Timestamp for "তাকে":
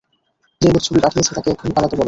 1.35-1.49